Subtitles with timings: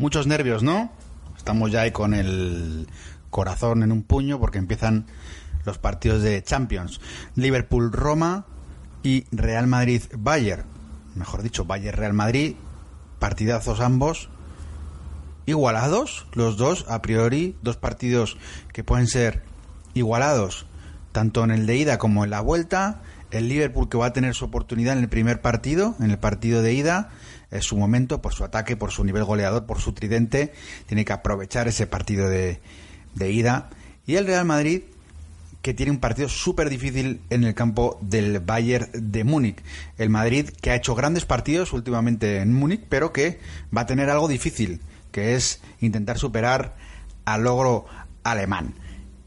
[0.00, 0.90] Muchos nervios, ¿no?
[1.36, 2.88] Estamos ya ahí con el
[3.28, 5.04] corazón en un puño porque empiezan
[5.66, 7.02] los partidos de Champions.
[7.34, 8.46] Liverpool-Roma
[9.02, 10.64] y Real Madrid-Bayern.
[11.16, 12.56] Mejor dicho, Bayern-Real Madrid.
[13.18, 14.30] Partidazos ambos.
[15.44, 17.58] Igualados, los dos, a priori.
[17.60, 18.38] Dos partidos
[18.72, 19.42] que pueden ser
[19.92, 20.64] igualados,
[21.12, 23.02] tanto en el de ida como en la vuelta.
[23.30, 26.62] El Liverpool que va a tener su oportunidad en el primer partido, en el partido
[26.62, 27.10] de ida,
[27.50, 30.52] es su momento por su ataque, por su nivel goleador, por su tridente.
[30.86, 32.60] Tiene que aprovechar ese partido de,
[33.14, 33.70] de ida.
[34.06, 34.82] Y el Real Madrid
[35.62, 39.62] que tiene un partido súper difícil en el campo del Bayern de Múnich.
[39.98, 43.40] El Madrid que ha hecho grandes partidos últimamente en Múnich, pero que
[43.76, 44.80] va a tener algo difícil,
[45.12, 46.76] que es intentar superar
[47.24, 47.84] al logro
[48.22, 48.74] alemán.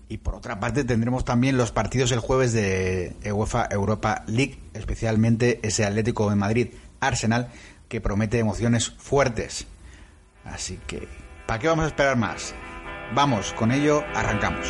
[0.10, 5.60] Y por otra parte tendremos también los partidos el jueves de UEFA Europa League, especialmente
[5.64, 6.68] ese Atlético de Madrid
[7.00, 7.50] Arsenal,
[7.94, 9.68] que promete emociones fuertes.
[10.44, 11.08] Así que,
[11.46, 12.56] ¿para qué vamos a esperar más?
[13.14, 14.68] Vamos, con ello arrancamos.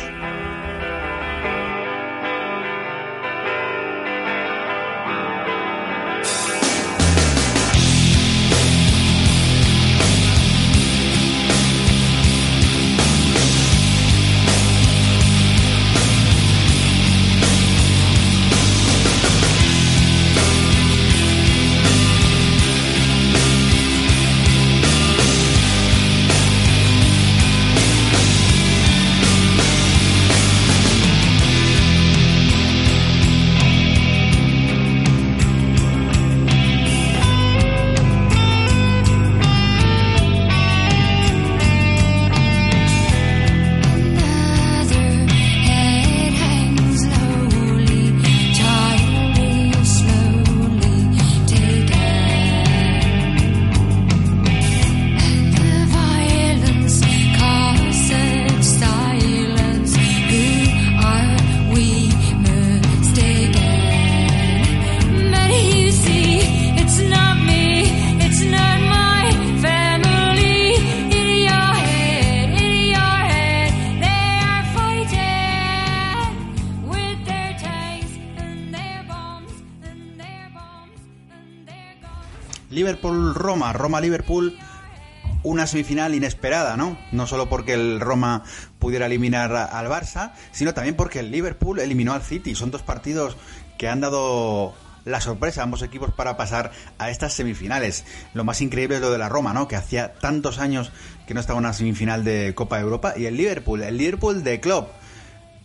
[82.70, 84.58] Liverpool-Roma, Roma-Liverpool,
[85.42, 86.98] una semifinal inesperada, ¿no?
[87.12, 88.42] No solo porque el Roma
[88.78, 92.54] pudiera eliminar al Barça, sino también porque el Liverpool eliminó al City.
[92.54, 93.36] Son dos partidos
[93.78, 98.04] que han dado la sorpresa a ambos equipos para pasar a estas semifinales.
[98.32, 99.68] Lo más increíble es lo de la Roma, ¿no?
[99.68, 100.92] Que hacía tantos años
[101.26, 103.14] que no estaba en una semifinal de Copa de Europa.
[103.16, 104.90] Y el Liverpool, el Liverpool de Klopp.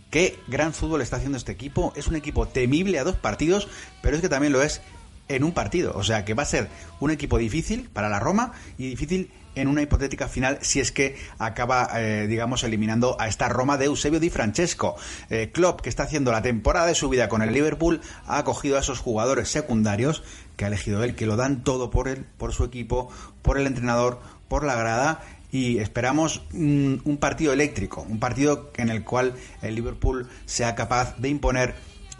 [0.09, 1.93] Qué gran fútbol está haciendo este equipo.
[1.95, 3.67] Es un equipo temible a dos partidos,
[4.01, 4.81] pero es que también lo es
[5.29, 5.93] en un partido.
[5.95, 6.67] O sea que va a ser
[6.99, 11.17] un equipo difícil para la Roma y difícil en una hipotética final si es que
[11.37, 14.95] acaba, eh, digamos, eliminando a esta Roma de Eusebio Di Francesco.
[15.29, 18.77] Eh, Klopp, que está haciendo la temporada de su vida con el Liverpool, ha acogido
[18.77, 20.23] a esos jugadores secundarios
[20.55, 23.09] que ha elegido él, que lo dan todo por él, por su equipo,
[23.41, 28.89] por el entrenador, por la grada y esperamos un, un, partido eléctrico, un partido en
[28.89, 31.73] el cual el Liverpool sea capaz de imponer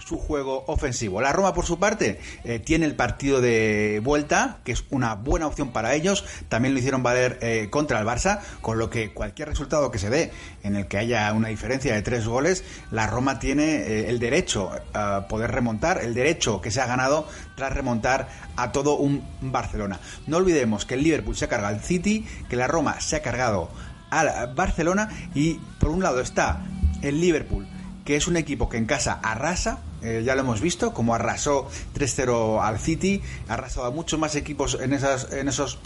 [0.09, 1.21] su juego ofensivo.
[1.21, 5.45] La Roma, por su parte, eh, tiene el partido de vuelta, que es una buena
[5.45, 6.25] opción para ellos.
[6.49, 10.09] También lo hicieron valer eh, contra el Barça, con lo que cualquier resultado que se
[10.09, 10.31] dé
[10.63, 14.71] en el que haya una diferencia de tres goles, la Roma tiene eh, el derecho
[14.93, 19.99] a poder remontar, el derecho que se ha ganado tras remontar a todo un Barcelona.
[20.25, 23.21] No olvidemos que el Liverpool se ha cargado al City, que la Roma se ha
[23.21, 23.69] cargado
[24.09, 26.65] al Barcelona y por un lado está
[27.03, 27.67] el Liverpool
[28.09, 31.69] que es un equipo que en casa arrasa, eh, ya lo hemos visto, como arrasó
[31.95, 35.79] 3-0 al City, ha arrasado a muchos más equipos en, esas, en esos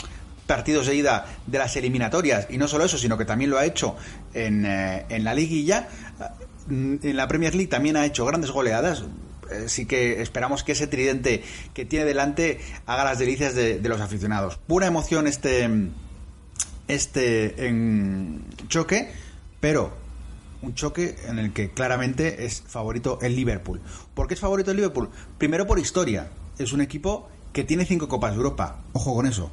[0.45, 3.65] partidos de ida de las eliminatorias, y no solo eso, sino que también lo ha
[3.65, 3.95] hecho
[4.33, 5.87] en, eh, en la liguilla,
[6.67, 9.03] mm, en la Premier League también ha hecho grandes goleadas,
[9.65, 11.43] así que esperamos que ese tridente
[11.73, 14.57] que tiene delante haga las delicias de, de los aficionados.
[14.67, 15.69] Pura emoción este,
[16.87, 19.11] este en choque,
[19.59, 20.02] pero
[20.63, 23.81] un choque en el que claramente es favorito el Liverpool.
[24.15, 25.09] ¿Por qué es favorito el Liverpool?
[25.37, 26.29] Primero por historia.
[26.57, 28.79] Es un equipo que tiene cinco Copas de Europa.
[28.93, 29.51] Ojo con eso.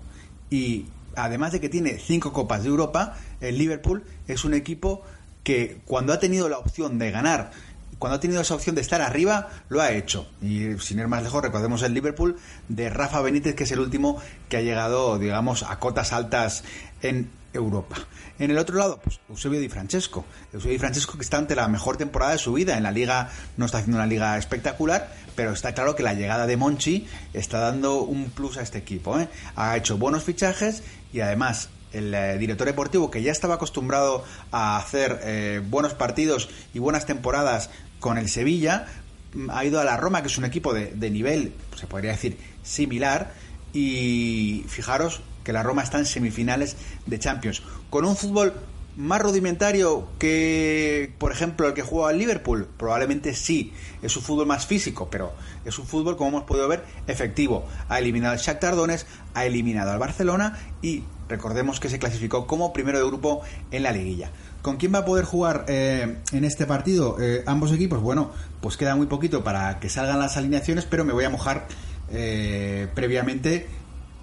[0.51, 0.87] Y
[1.17, 5.03] además de que tiene cinco Copas de Europa, el Liverpool es un equipo
[5.43, 7.51] que cuando ha tenido la opción de ganar,
[8.01, 10.27] cuando ha tenido esa opción de estar arriba, lo ha hecho.
[10.41, 12.37] Y sin ir más lejos, recordemos el Liverpool
[12.69, 16.65] de Rafa Benítez, que es el último que ha llegado, digamos, a cotas altas
[17.03, 17.97] en Europa.
[18.39, 20.25] En el otro lado, pues Eusebio Di Francesco.
[20.51, 22.79] Eusebio Di Francesco que está ante la mejor temporada de su vida.
[22.79, 26.47] En la liga no está haciendo una liga espectacular, pero está claro que la llegada
[26.47, 29.21] de Monchi está dando un plus a este equipo.
[29.21, 29.29] ¿eh?
[29.57, 30.83] Ha hecho buenos fichajes
[31.13, 36.49] y además el eh, director deportivo que ya estaba acostumbrado a hacer eh, buenos partidos
[36.73, 37.71] y buenas temporadas
[38.01, 38.87] con el Sevilla,
[39.35, 42.11] mm, ha ido a la Roma, que es un equipo de, de nivel, se podría
[42.11, 43.33] decir, similar,
[43.73, 46.77] y fijaros que la Roma está en semifinales
[47.07, 48.55] de Champions, con un fútbol
[48.97, 52.69] más rudimentario que, por ejemplo, el que juega al Liverpool?
[52.77, 53.73] Probablemente sí.
[54.03, 55.33] Es un fútbol más físico, pero
[55.65, 57.67] es un fútbol, como hemos podido ver, efectivo.
[57.89, 62.73] Ha eliminado al Shakhtar Donetsk, ha eliminado al Barcelona y recordemos que se clasificó como
[62.73, 64.31] primero de grupo en la liguilla.
[64.63, 68.01] ¿Con quién va a poder jugar eh, en este partido eh, ambos equipos?
[68.01, 68.31] Bueno,
[68.61, 71.67] pues queda muy poquito para que salgan las alineaciones, pero me voy a mojar
[72.13, 73.67] eh, previamente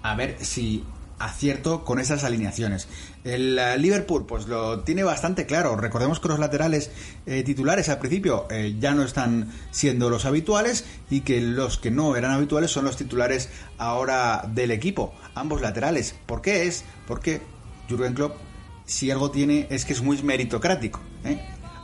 [0.02, 0.84] a ver si
[1.18, 2.86] acierto con esas alineaciones.
[3.24, 5.74] El Liverpool, pues lo tiene bastante claro.
[5.74, 6.92] Recordemos que los laterales
[7.44, 8.46] titulares al principio
[8.78, 12.96] ya no están siendo los habituales y que los que no eran habituales son los
[12.96, 13.48] titulares
[13.78, 15.12] ahora del equipo.
[15.34, 16.14] Ambos laterales.
[16.26, 16.84] ¿Por qué es?
[17.08, 17.42] Porque
[17.90, 18.36] Jurgen Klopp,
[18.88, 21.00] si algo tiene, es que es muy meritocrático.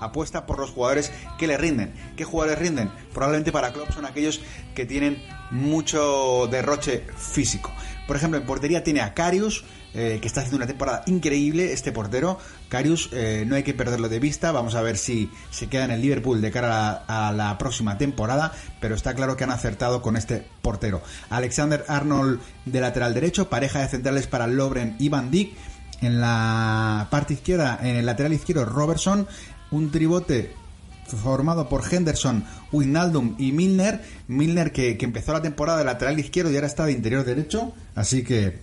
[0.01, 1.95] Apuesta por los jugadores que le rinden.
[2.17, 2.91] ¿Qué jugadores rinden?
[3.13, 4.41] Probablemente para Klopp son aquellos
[4.75, 7.71] que tienen mucho derroche físico.
[8.07, 9.65] Por ejemplo, en portería tiene a Carius,
[9.95, 12.39] eh, que está haciendo una temporada increíble, este portero.
[12.69, 14.51] Carius, eh, no hay que perderlo de vista.
[14.51, 18.53] Vamos a ver si se queda en el Liverpool de cara a la, próxima temporada.
[18.81, 21.03] Pero está claro que han acertado con este portero.
[21.31, 25.55] Alexander Arnold de lateral derecho, pareja de centrales para Lobren y Van Dijk.
[26.05, 29.27] En la parte izquierda, en el lateral izquierdo, Robertson.
[29.71, 30.53] Un tribote
[31.07, 34.03] formado por Henderson, Wijnaldum y Milner.
[34.29, 37.73] Milner que, empezó la temporada de lateral izquierdo y ahora está de interior derecho.
[37.95, 38.59] Así que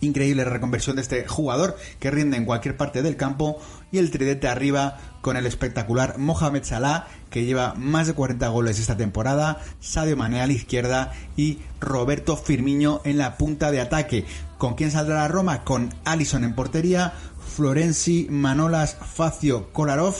[0.00, 3.60] increíble reconversión de este jugador que rinde en cualquier parte del campo.
[3.92, 8.80] Y el tridente arriba con el espectacular Mohamed Salah que lleva más de 40 goles
[8.80, 9.60] esta temporada.
[9.78, 14.24] Sadio Mané a la izquierda y Roberto Firmino en la punta de ataque.
[14.60, 15.64] ¿Con quién saldrá la Roma?
[15.64, 17.14] Con Allison en portería.
[17.56, 20.14] Florenzi, Manolas, Facio, Kolarov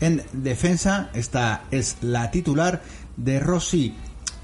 [0.00, 2.82] en defensa, esta es la titular
[3.16, 3.94] de Rossi,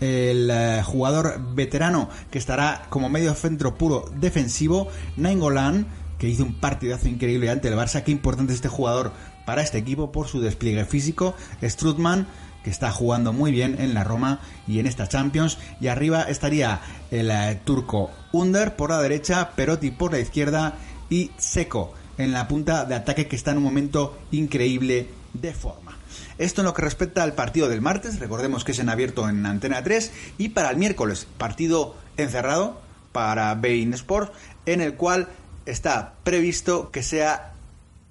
[0.00, 4.86] el eh, jugador veterano que estará como medio centro puro defensivo.
[5.16, 8.04] Nainggolan, que hizo un partidazo increíble ante el Barça.
[8.04, 9.12] Qué importante es este jugador
[9.44, 11.34] para este equipo por su despliegue físico.
[11.60, 12.28] Strutman,
[12.62, 15.58] que está jugando muy bien en la Roma y en esta Champions.
[15.80, 16.80] Y arriba estaría
[17.10, 20.74] el eh, turco Under por la derecha, Perotti por la izquierda
[21.10, 25.96] y Seco en la punta de ataque que está en un momento increíble de forma.
[26.38, 29.44] Esto en lo que respecta al partido del martes, recordemos que es en abierto en
[29.46, 32.80] Antena 3, y para el miércoles, partido encerrado
[33.12, 34.32] para Bein Sports,
[34.66, 35.28] en el cual
[35.66, 37.52] está previsto que sea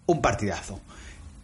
[0.06, 0.80] un partidazo.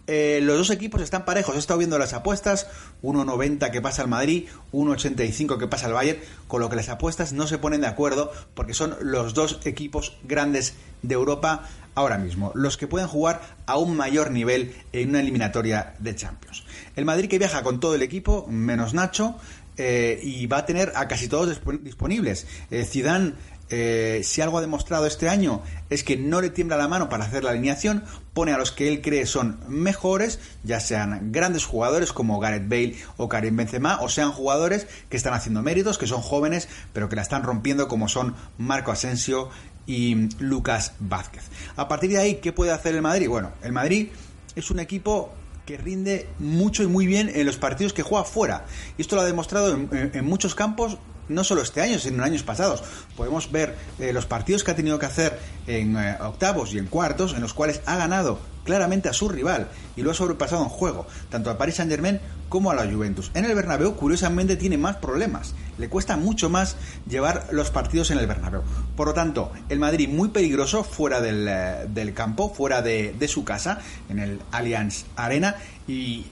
[0.08, 1.56] Eh, los dos equipos están parejos.
[1.56, 2.68] He estado viendo las apuestas.
[3.04, 6.20] 1.90 que pasa al Madrid, 1.85 que pasa al Bayern.
[6.48, 10.18] Con lo que las apuestas no se ponen de acuerdo porque son los dos equipos
[10.24, 11.64] grandes de Europa
[11.94, 12.52] ahora mismo.
[12.56, 16.64] Los que pueden jugar a un mayor nivel en una eliminatoria de Champions.
[16.96, 19.36] El Madrid que viaja con todo el equipo, menos Nacho.
[19.80, 22.48] Eh, y va a tener a casi todos disponibles.
[22.72, 23.34] Eh, Zidane
[23.70, 27.26] eh, si algo ha demostrado este año es que no le tiembla la mano para
[27.26, 28.04] hacer la alineación,
[28.34, 32.96] pone a los que él cree son mejores, ya sean grandes jugadores como Gareth Bale
[33.18, 37.18] o Karim Benzema, o sean jugadores que están haciendo méritos, que son jóvenes, pero que
[37.18, 39.50] la están rompiendo como son Marco Asensio
[39.86, 41.44] y Lucas Vázquez.
[41.76, 43.28] A partir de ahí, ¿qué puede hacer el Madrid?
[43.28, 44.10] Bueno, el Madrid
[44.56, 45.32] es un equipo
[45.66, 48.66] que rinde mucho y muy bien en los partidos que juega fuera.
[48.98, 50.98] Y esto lo ha demostrado en muchos campos
[51.30, 52.84] no solo este año, sino en años pasados.
[53.16, 56.88] Podemos ver eh, los partidos que ha tenido que hacer en eh, octavos y en
[56.88, 60.70] cuartos, en los cuales ha ganado claramente a su rival y lo ha sobrepasado en
[60.70, 62.20] juego, tanto a Paris Saint Germain
[62.50, 63.32] como a la Juventus.
[63.34, 65.56] En el Bernabéu, curiosamente, tiene más problemas.
[65.78, 66.76] Le cuesta mucho más
[67.08, 68.64] llevar los partidos en el Bernabéu.
[68.96, 73.46] Por lo tanto, el Madrid muy peligroso fuera del, eh, campo, fuera de, de su
[73.46, 73.80] casa,
[74.10, 75.56] en el Allianz Arena,
[75.88, 76.26] y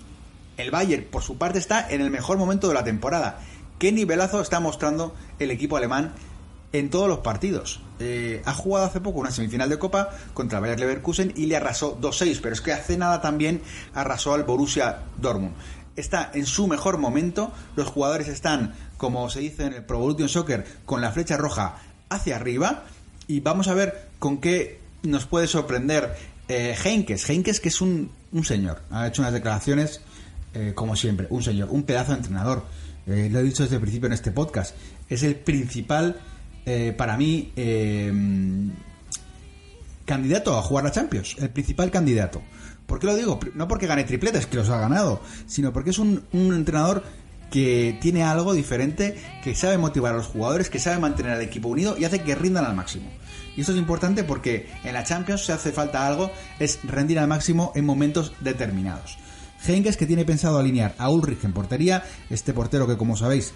[0.58, 3.40] el Bayern, por su parte, está en el mejor momento de la temporada
[3.79, 6.13] qué nivelazo está mostrando el equipo alemán
[6.74, 7.82] en todos los partidos.
[8.00, 11.98] Eh, ha jugado hace poco una semifinal de Copa contra Bayer Leverkusen y le arrasó
[12.00, 13.62] 2-6, pero es que hace nada también
[13.94, 15.53] arrasó al Borussia Dortmund.
[15.96, 20.27] Está en su mejor momento, los jugadores están, como se dice en el Pro Evolution
[20.27, 21.77] Soccer, con la flecha roja
[22.10, 22.84] hacia arriba
[23.27, 26.15] y vamos a ver con qué nos puede sorprender
[26.48, 27.29] eh, Heinkes.
[27.29, 28.12] Heinkes que es un,
[28.44, 30.01] señor, ha hecho unas declaraciones
[30.56, 32.64] eh, como siempre, un señor, un pedazo de entrenador
[33.08, 34.74] eh, lo he dicho desde el principio en este podcast,
[35.10, 36.20] es el principal,
[36.66, 37.52] eh, para mí,
[40.06, 42.42] candidato a jugar la Champions, el principal candidato.
[42.88, 43.40] ¿Por qué lo digo?
[43.54, 47.04] No porque gane tripletes, que los ha ganado, sino porque es un, un entrenador
[47.52, 51.68] que tiene algo diferente, que sabe motivar a los jugadores, que sabe mantener al equipo
[51.68, 53.10] unido y hace que rindan al máximo.
[53.56, 57.28] Y esto es importante porque en la Champions se hace falta algo, es rendir al
[57.28, 59.18] máximo en momentos determinados.
[59.68, 63.54] Henkes que tiene pensado alinear a Ulrich en portería, este portero que como sabéis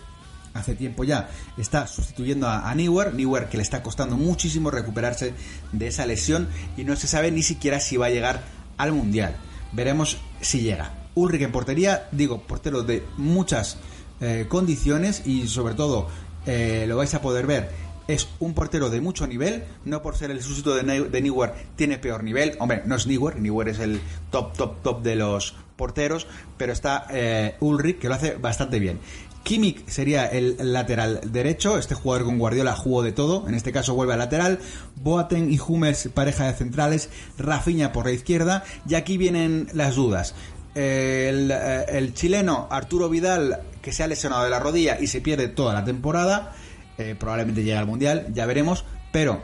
[0.54, 3.14] hace tiempo ya está sustituyendo a, a Neuer,
[3.50, 5.34] que le está costando muchísimo recuperarse
[5.72, 6.48] de esa lesión
[6.78, 8.44] y no se sabe ni siquiera si va a llegar
[8.78, 9.36] al Mundial.
[9.72, 10.94] Veremos si llega.
[11.16, 13.78] Ulrich en portería, digo, portero de muchas
[14.22, 16.08] eh, condiciones y sobre todo
[16.46, 17.70] eh, lo vais a poder ver.
[18.08, 22.24] Es un portero de mucho nivel, no por ser el sustituto de Neuer tiene peor
[22.24, 22.56] nivel.
[22.60, 24.02] Hombre, no es Neuer, Neuer es el
[24.32, 29.00] top, top, top de los porteros, pero está eh, Ulrich que lo hace bastante bien.
[29.44, 33.96] Kimmich sería el lateral derecho, este jugador con Guardiola jugó de todo, en este caso
[33.96, 34.60] vuelve al lateral,
[34.98, 40.36] Boateng y Hummels pareja de centrales, Rafinha por la izquierda, y aquí vienen las dudas.
[40.76, 45.22] El, eh, el chileno Arturo Vidal, que se ha lesionado de la rodilla y se
[45.22, 46.54] pierde toda la temporada,
[46.98, 48.84] eh, probablemente llegue al Mundial, ya veremos,
[49.14, 49.42] pero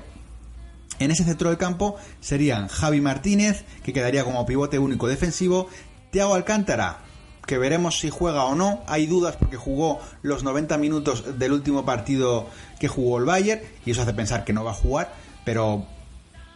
[0.99, 5.67] en ese centro del campo serían Javi Martínez, que quedaría como pivote único defensivo,
[6.15, 6.99] Thiago Alcántara,
[7.45, 8.85] que veremos si juega o no.
[8.87, 12.47] Hay dudas porque jugó los 90 minutos del último partido
[12.79, 15.85] que jugó el Bayern y eso hace pensar que no va a jugar, pero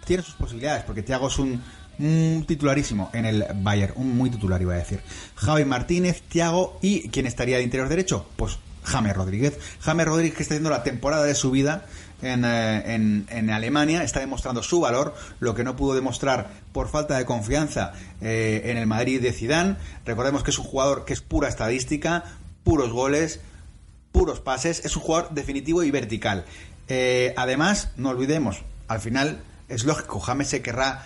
[0.06, 1.62] tiene sus posibilidades porque Thiago es un,
[2.48, 5.02] titularísimo en el Bayern, un muy titular iba a decir.
[5.36, 8.30] Javi Martínez, Thiago y ¿quién estaría de interior derecho?
[8.38, 9.60] Pues James Rodríguez.
[9.82, 11.84] James Rodríguez que está haciendo la temporada de su vida
[12.22, 16.90] en, eh, en- en Alemania, está demostrando su valor, lo que no pudo demostrar por
[16.90, 19.76] falta de confianza eh, en el Madrid de Zidane.
[20.06, 22.24] Recordemos que es un jugador que es pura estadística,
[22.64, 23.40] puros goles,
[24.12, 26.46] puros pases, es un jugador definitivo y vertical.
[26.88, 31.06] Eh, además, no olvidemos, al final es lógico, James se querrá,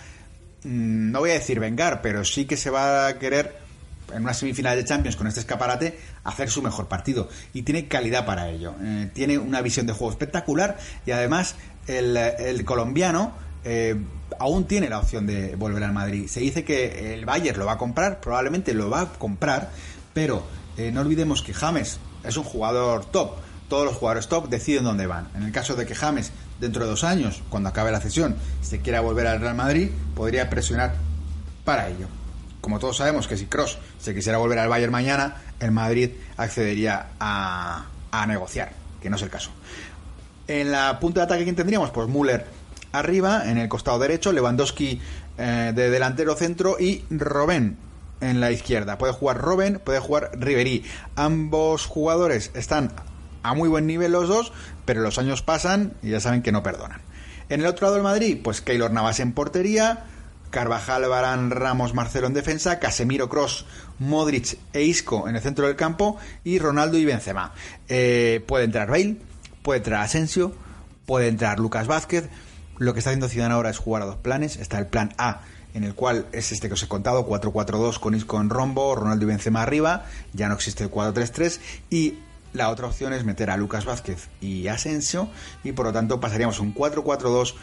[0.64, 3.63] mm, no voy a decir vengar, pero sí que se va a querer
[4.12, 7.28] en una semifinal de Champions con este escaparate hacer su mejor partido.
[7.52, 8.74] Y tiene calidad para ello.
[8.82, 11.56] Eh, tiene una visión de juego espectacular y además
[11.86, 13.32] el, colombiano
[13.64, 13.96] eh,
[14.38, 16.26] aún tiene la opción de volver al Madrid.
[16.28, 19.70] Se dice que el Bayern lo va a comprar probablemente lo va a comprar
[20.12, 20.44] pero
[20.76, 23.36] eh, no olvidemos que James es un jugador top.
[23.68, 25.28] Todos los jugadores top deciden dónde van.
[25.34, 28.80] En el caso de que James dentro de dos años cuando acabe la cesión se
[28.80, 30.94] quiera volver al Real Madrid podría presionar
[31.64, 32.06] para ello
[32.64, 37.08] como todos sabemos que si Cross se quisiera volver al Bayern mañana, el Madrid accedería
[37.20, 39.50] a, a negociar, que no es el caso.
[40.48, 41.90] En la punta de ataque, ¿quién tendríamos?
[41.90, 42.46] Pues Müller
[42.90, 44.98] arriba, en el costado derecho, Lewandowski
[45.36, 47.76] eh, de delantero centro y Robben
[48.22, 48.96] en la izquierda.
[48.96, 50.86] Puede jugar Robben, puede jugar Ribery.
[51.16, 52.92] Ambos jugadores están
[53.42, 54.54] a muy buen nivel los dos,
[54.86, 57.02] pero los años pasan y ya saben que no perdonan.
[57.50, 60.06] En el otro lado del Madrid, pues Keylor Navas en portería,
[60.54, 63.66] Carvajal, Barán, Ramos, Marcelo en defensa, Casemiro, Cross,
[63.98, 67.52] Modric e Isco en el centro del campo y Ronaldo y Benzema.
[67.88, 69.16] Eh, puede entrar Bale,
[69.62, 70.54] puede entrar Asensio,
[71.06, 72.28] puede entrar Lucas Vázquez.
[72.78, 74.54] Lo que está haciendo Zidane ahora es jugar a dos planes.
[74.54, 75.40] Está el plan A,
[75.74, 79.24] en el cual es este que os he contado, 4-4-2 con Isco en rombo, Ronaldo
[79.24, 81.58] y Benzema arriba, ya no existe el 4-3-3
[81.90, 82.20] y
[82.52, 85.28] la otra opción es meter a Lucas Vázquez y Asensio
[85.64, 87.56] y por lo tanto pasaríamos un 4-4-2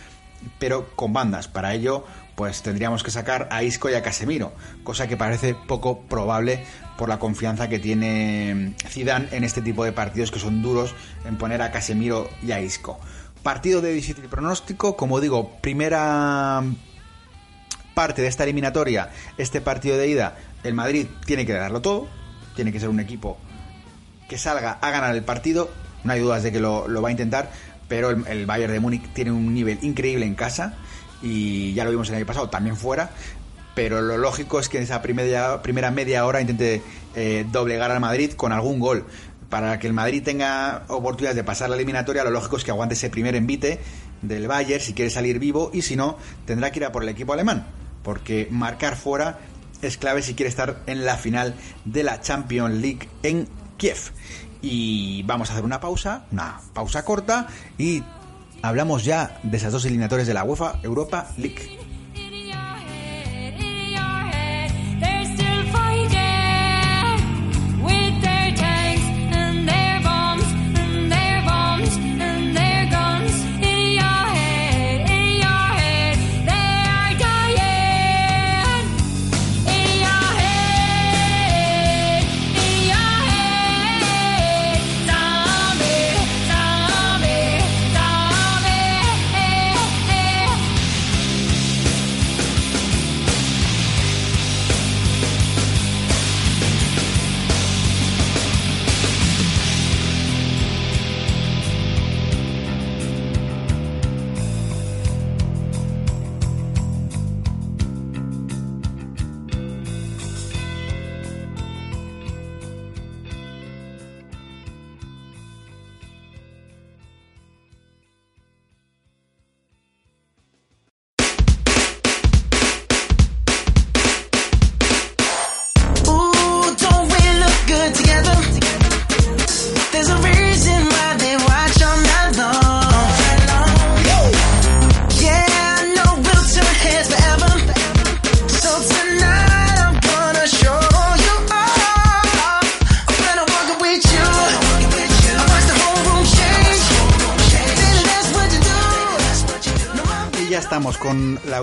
[0.59, 1.47] pero con bandas.
[1.47, 6.01] Para ello, pues tendríamos que sacar a Isco y a Casemiro, cosa que parece poco
[6.01, 6.63] probable
[6.97, 10.95] por la confianza que tiene Zidane en este tipo de partidos que son duros
[11.25, 12.99] en poner a Casemiro y a Isco.
[13.43, 16.63] Partido de difícil pronóstico, como digo, primera
[17.93, 22.07] parte de esta eliminatoria, este partido de ida, el Madrid tiene que darlo todo,
[22.55, 23.37] tiene que ser un equipo
[24.29, 25.69] que salga a ganar el partido,
[26.03, 27.51] no hay dudas de que lo, va a intentar,
[27.87, 30.77] pero el, el Bayern de Múnich tiene un nivel increíble en casa
[31.21, 33.11] y ya lo vimos el año pasado, también fuera,
[33.75, 36.81] pero lo lógico es que en esa primera, primera media hora intente
[37.15, 39.05] eh, doblegar al Madrid con algún gol.
[39.49, 42.95] Para que el Madrid tenga oportunidades de pasar la eliminatoria, lo lógico es que aguante
[42.95, 43.81] ese primer envite
[44.21, 47.09] del Bayern si quiere salir vivo y si no, tendrá que ir a por el
[47.09, 47.67] equipo alemán,
[48.03, 49.39] porque marcar fuera
[49.81, 53.47] es clave si quiere estar en la final de la Champions League en
[53.77, 54.11] Kiev.
[54.61, 57.47] Y vamos a hacer una pausa, una pausa corta
[57.77, 58.03] y
[58.61, 61.79] hablamos ya de esas dos eliminatorias de la UEFA Europa League.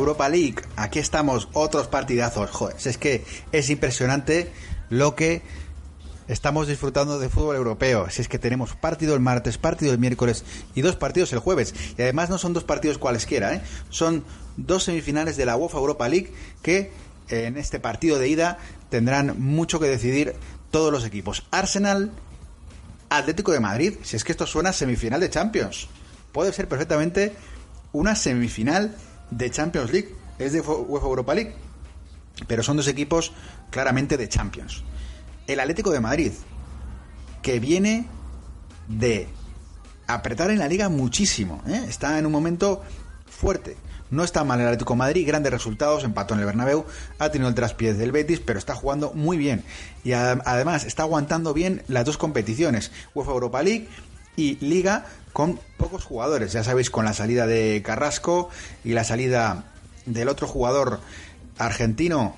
[0.09, 0.62] Europa League.
[0.77, 2.50] Aquí estamos, otros partidazos.
[2.50, 4.50] Joder, es que es impresionante
[4.88, 5.43] lo que
[6.29, 8.09] estamos disfrutando de fútbol europeo.
[8.09, 11.75] Si es que tenemos partido el martes, partido el miércoles y dos partidos el jueves.
[11.99, 13.61] Y además no son dos partidos cualesquiera, ¿eh?
[13.91, 14.25] son
[14.57, 16.91] dos semifinales de la UEFA Europa League que
[17.29, 18.57] en este partido de ida
[18.88, 20.37] tendrán mucho que decidir
[20.71, 21.47] todos los equipos.
[21.50, 22.12] Arsenal,
[23.11, 23.95] Atlético de Madrid.
[24.03, 25.88] Si es que esto suena a semifinal de Champions.
[26.33, 27.35] Puede ser perfectamente
[27.93, 28.97] una semifinal
[29.31, 30.15] de Champions League.
[30.39, 31.55] Es de UEFA Europa League.
[32.47, 33.33] Pero son dos equipos
[33.71, 34.85] claramente de Champions.
[35.47, 36.33] El Atlético de Madrid,
[37.43, 38.07] que viene
[38.87, 39.29] de
[40.07, 41.63] apretar en la liga muchísimo.
[41.67, 41.85] ¿eh?
[41.89, 42.83] Está en un momento
[43.27, 43.77] fuerte.
[44.11, 46.87] No está mal el Atlético Madrid, grandes resultados, empató en el Bernabéu,
[47.19, 49.65] ha tenido el traspiés del Betis, pero está jugando muy bien.
[50.03, 53.89] Y además está aguantando bien las dos competiciones, UEFA Europa League
[54.38, 56.52] y Liga con pocos jugadores.
[56.52, 58.49] Ya sabéis, con la salida de Carrasco
[58.85, 59.64] y la salida
[60.07, 61.00] del otro jugador
[61.59, 62.37] argentino,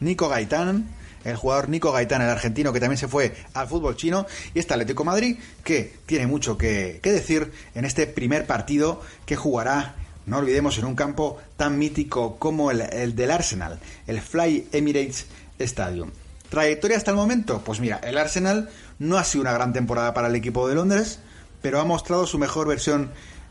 [0.00, 0.88] Nico Gaitán,
[1.24, 4.74] el jugador Nico Gaitán, el argentino que también se fue al fútbol chino, y este
[4.74, 9.94] Atlético Madrid que tiene mucho que, que decir en este primer partido que jugará,
[10.26, 15.26] no olvidemos, en un campo tan mítico como el, el del Arsenal, el Fly Emirates
[15.58, 16.10] Stadium.
[16.50, 17.62] ¿Trayectoria hasta el momento?
[17.62, 21.20] Pues mira, el Arsenal no ha sido una gran temporada para el equipo de Londres,
[21.62, 23.10] pero ha mostrado su mejor versión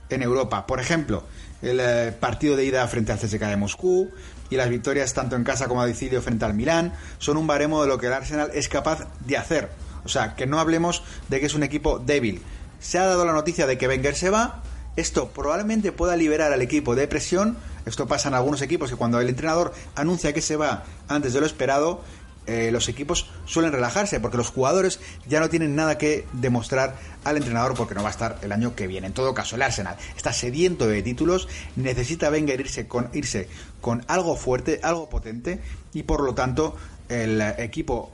[0.09, 0.67] en Europa.
[0.67, 1.23] Por ejemplo,
[1.61, 4.09] el eh, partido de ida frente al CSKA de Moscú
[4.49, 7.81] y las victorias tanto en casa como a domicilio frente al Milán son un baremo
[7.81, 9.69] de lo que el Arsenal es capaz de hacer.
[10.05, 12.41] O sea, que no hablemos de que es un equipo débil.
[12.79, 14.61] Se ha dado la noticia de que Wenger se va.
[14.95, 17.57] Esto probablemente pueda liberar al equipo de presión.
[17.85, 21.39] Esto pasa en algunos equipos que cuando el entrenador anuncia que se va antes de
[21.39, 22.01] lo esperado,
[22.47, 27.37] eh, los equipos suelen relajarse porque los jugadores ya no tienen nada que demostrar al
[27.37, 29.07] entrenador porque no va a estar el año que viene.
[29.07, 33.49] En todo caso, el Arsenal está sediento de títulos, necesita Wenger irse con, irse
[33.81, 35.59] con algo fuerte, algo potente
[35.93, 36.75] y por lo tanto
[37.09, 38.11] el equipo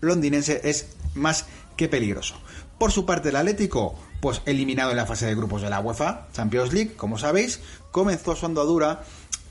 [0.00, 2.36] londinense es más que peligroso.
[2.78, 6.28] Por su parte, el Atlético, pues eliminado en la fase de grupos de la UEFA
[6.32, 9.04] Champions League, como sabéis, comenzó su andadura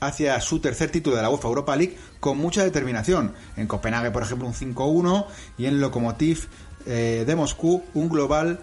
[0.06, 3.34] hacia su tercer título de la UEFA Europa League con mucha determinación.
[3.56, 5.26] En Copenhague, por ejemplo, un 5-1
[5.58, 6.48] y en Lokomotiv
[6.86, 8.60] eh, de Moscú un global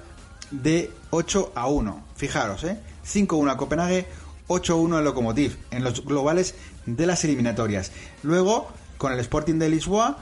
[0.51, 2.04] de 8 a 1.
[2.15, 2.80] Fijaros, ¿eh?
[3.06, 4.08] 5-1 a Copenhague,
[4.47, 7.91] 8-1 en Lokomotiv, en los globales de las eliminatorias.
[8.23, 10.17] Luego, con el Sporting de Lisboa,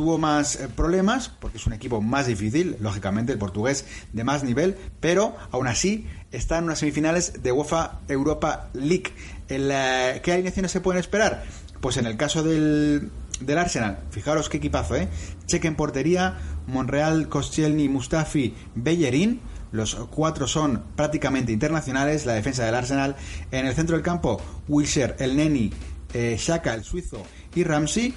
[0.00, 3.84] tuvo más eh, problemas porque es un equipo más difícil, lógicamente el portugués
[4.14, 9.12] de más nivel, pero aún así está en unas semifinales de UEFA Europa League.
[9.50, 11.44] Eh, ¿Qué alineaciones se pueden esperar?
[11.82, 13.10] Pues en el caso del,
[13.40, 15.06] del Arsenal, fijaros qué equipazo, ¿eh?
[15.44, 19.42] Cheque en portería, Monreal, Koscielny, Mustafi, Bellerín.
[19.70, 22.24] Los cuatro son prácticamente internacionales.
[22.24, 23.16] La defensa del Arsenal.
[23.50, 25.70] En el centro del campo, Wilshere, el Neni,
[26.14, 27.22] eh, Shaka, el suizo
[27.54, 28.14] y Ramsey.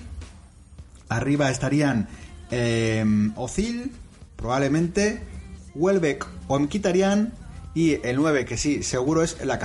[1.16, 2.08] Arriba estarían
[2.52, 3.92] eh, Ozil,
[4.36, 5.22] probablemente,
[5.76, 7.34] Welbeck o Mkhitaryan
[7.74, 9.60] y el 9 que sí, seguro es la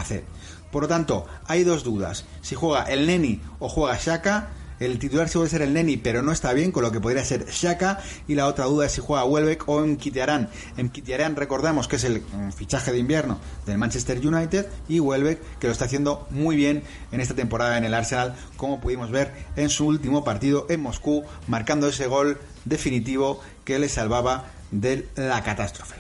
[0.70, 2.24] Por lo tanto, hay dos dudas.
[2.42, 4.48] Si juega el Neni o juega Shaka,
[4.80, 7.46] el titular suele ser el Neni, pero no está bien, con lo que podría ser
[7.46, 8.00] Shaka.
[8.26, 10.48] Y la otra duda es si juega Welbeck o Mkhitaryan.
[10.76, 15.66] Mkhitaryan recordamos que es el mm, fichaje de invierno del Manchester United y Welbeck que
[15.66, 19.68] lo está haciendo muy bien en esta temporada en el Arsenal, como pudimos ver en
[19.70, 25.94] su último partido en Moscú, marcando ese gol definitivo que le salvaba de la catástrofe.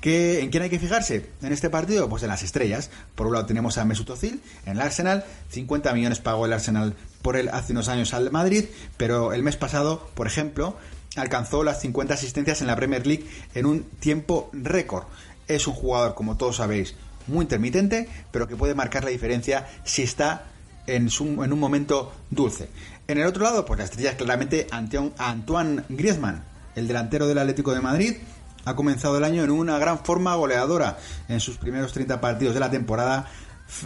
[0.00, 2.08] ¿Qué- ¿En quién hay que fijarse en este partido?
[2.08, 2.88] Pues en las estrellas.
[3.16, 5.24] Por un lado tenemos a Mesut Özil en el Arsenal.
[5.50, 9.56] 50 millones pagó el Arsenal por él hace unos años al Madrid, pero el mes
[9.56, 10.76] pasado, por ejemplo,
[11.16, 15.04] alcanzó las 50 asistencias en la Premier League en un tiempo récord.
[15.48, 16.94] Es un jugador, como todos sabéis,
[17.26, 20.44] muy intermitente, pero que puede marcar la diferencia si está
[20.86, 22.68] en, su- en un momento dulce.
[23.08, 26.44] En el otro lado, pues la estrella es claramente Antoine, Griezmann,
[26.76, 28.16] el delantero del Atlético de Madrid.
[28.64, 30.98] Ha comenzado el año en una gran forma goleadora.
[31.28, 33.26] En sus primeros 30 partidos de la temporada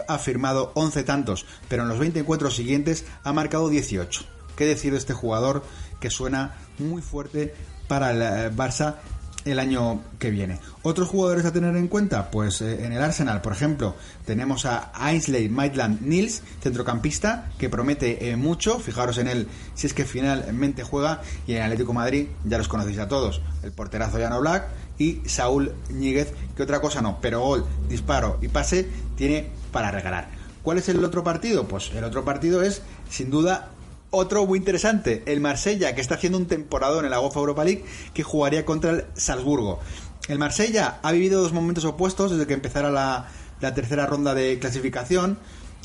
[0.08, 4.24] ha firmado 11 tantos, pero en los 20 encuentros siguientes ha marcado 18.
[4.56, 5.64] ¿Qué decir de este jugador
[6.00, 7.54] que suena muy fuerte
[7.88, 8.96] para el eh, Barça
[9.44, 10.60] el año que viene.
[10.82, 14.92] Otros jugadores a tener en cuenta, pues eh, en el Arsenal, por ejemplo, tenemos a
[14.94, 20.84] Ainsley Maitland Niels, centrocampista, que promete eh, mucho, fijaros en él si es que finalmente
[20.84, 24.68] juega, y en Atlético Madrid, ya los conocéis a todos, el porterazo Llano Black
[25.02, 30.28] y Saúl Ñíguez, que otra cosa no, pero gol, disparo y pase tiene para regalar.
[30.62, 31.66] ¿Cuál es el otro partido?
[31.66, 33.70] Pues el otro partido es, sin duda,
[34.10, 37.84] otro muy interesante, el Marsella, que está haciendo un temporadón en la UEFA Europa League,
[38.14, 39.80] que jugaría contra el Salzburgo.
[40.28, 43.26] El Marsella ha vivido dos momentos opuestos desde que empezara la,
[43.60, 45.36] la tercera ronda de clasificación.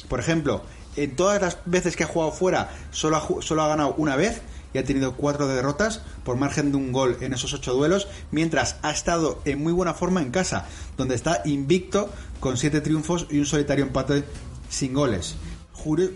[0.09, 0.61] Por ejemplo,
[0.95, 4.43] en todas las veces que ha jugado fuera, solo ha, solo ha ganado una vez
[4.79, 8.91] ha tenido cuatro derrotas por margen de un gol en esos ocho duelos, mientras ha
[8.91, 10.65] estado en muy buena forma en casa,
[10.97, 14.23] donde está invicto con siete triunfos y un solitario empate
[14.69, 15.35] sin goles.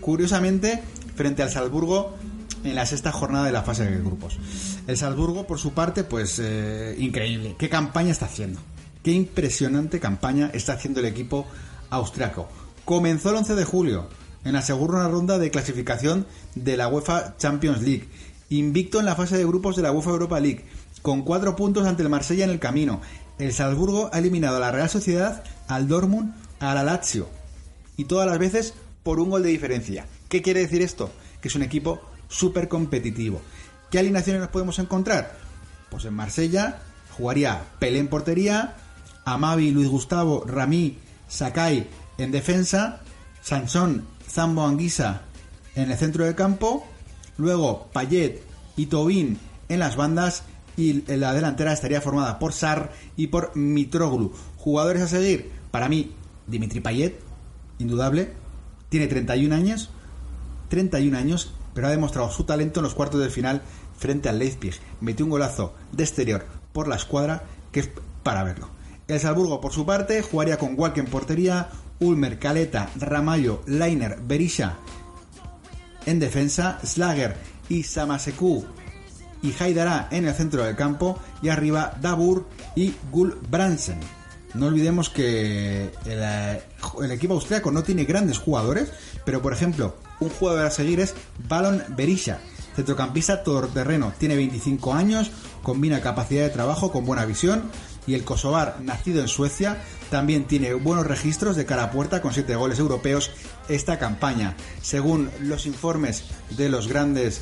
[0.00, 0.82] Curiosamente,
[1.14, 2.16] frente al Salzburgo
[2.64, 4.38] en la sexta jornada de la fase de grupos.
[4.86, 7.56] El Salzburgo, por su parte, pues eh, increíble.
[7.58, 8.60] ¿Qué campaña está haciendo?
[9.02, 11.46] Qué impresionante campaña está haciendo el equipo
[11.90, 12.48] austriaco.
[12.84, 14.08] Comenzó el 11 de julio
[14.44, 18.08] en la segunda ronda de clasificación de la UEFA Champions League.
[18.58, 20.66] Invicto en la fase de grupos de la UEFA Europa League,
[21.00, 23.00] con cuatro puntos ante el Marsella en el camino.
[23.38, 27.30] El Salzburgo ha eliminado a la Real Sociedad, al Dortmund, a la Lazio.
[27.96, 30.04] Y todas las veces por un gol de diferencia.
[30.28, 31.10] ¿Qué quiere decir esto?
[31.40, 33.40] Que es un equipo súper competitivo.
[33.90, 35.34] ¿Qué alineaciones nos podemos encontrar?
[35.90, 36.82] Pues en Marsella
[37.16, 38.76] jugaría Pelé en portería,
[39.24, 41.88] Amavi, Luis Gustavo, Ramí, Sakai
[42.18, 43.00] en defensa,
[43.40, 45.22] Sansón, Zambo Anguisa
[45.74, 46.86] en el centro del campo,
[47.38, 48.42] luego Payet
[48.76, 50.44] y Tobin en las bandas
[50.76, 54.32] y la delantera estaría formada por Sar y por Mitroglou.
[54.56, 56.12] Jugadores a seguir, para mí,
[56.46, 57.18] Dimitri Payet,
[57.78, 58.32] indudable,
[58.88, 59.90] tiene 31 años,
[60.68, 63.62] 31 años, pero ha demostrado su talento en los cuartos de final
[63.96, 64.74] frente al Leipzig.
[65.00, 67.90] Metió un golazo de exterior por la escuadra que es
[68.22, 68.68] para verlo.
[69.08, 71.68] El Salzburgo, por su parte, jugaría con Walk en portería,
[72.00, 74.78] Ulmer, Caleta, Ramallo, Leiner, Berisha
[76.06, 77.36] en defensa, Slager
[77.68, 78.64] y Samaseku
[79.42, 83.98] y Haidara en el centro del campo y arriba Dabur y Gulbrandsen.
[84.54, 86.62] No olvidemos que el, eh,
[87.02, 88.92] el equipo austriaco no tiene grandes jugadores,
[89.24, 91.14] pero por ejemplo, un jugador a seguir es
[91.48, 92.38] Balon Berisha,
[92.76, 95.30] centrocampista todoterreno, tiene 25 años,
[95.62, 97.70] combina capacidad de trabajo con buena visión
[98.06, 99.78] y el kosovar, nacido en Suecia,
[100.12, 103.30] también tiene buenos registros de cara a puerta con 7 goles europeos
[103.70, 104.54] esta campaña.
[104.82, 107.40] Según los informes de los grandes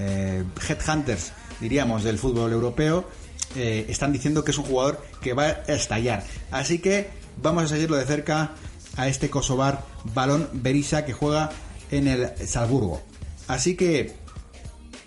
[0.00, 3.08] eh, headhunters, diríamos, del fútbol europeo,
[3.54, 6.24] eh, están diciendo que es un jugador que va a estallar.
[6.50, 7.08] Así que
[7.40, 8.50] vamos a seguirlo de cerca
[8.96, 11.50] a este kosovar Balón Berisha que juega
[11.92, 13.00] en el Salzburgo.
[13.46, 14.16] Así que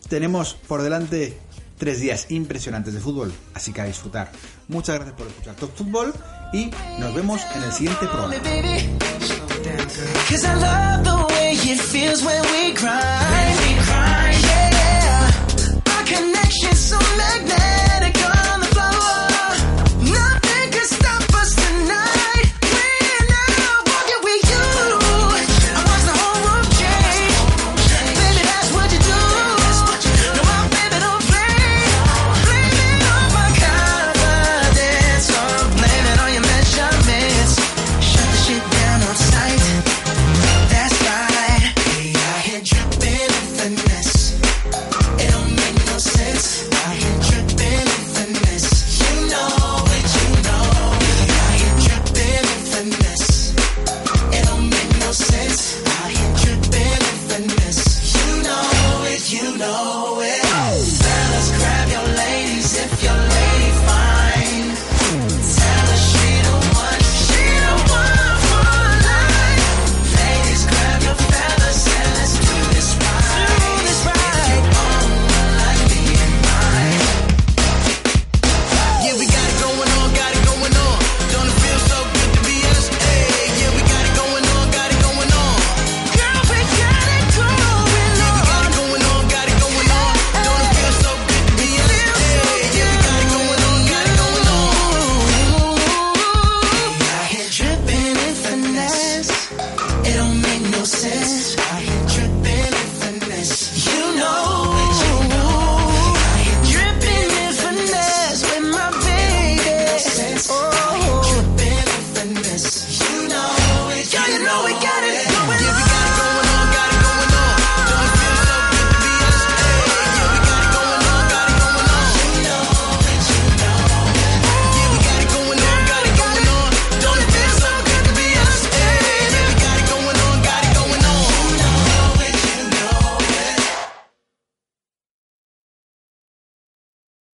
[0.08, 1.38] tenemos por delante
[1.78, 4.32] tres días impresionantes de fútbol, así que a disfrutar.
[4.69, 6.13] Muchas gracias por escuchar Top Fútbol
[6.54, 8.36] y nos vemos en el siguiente programa.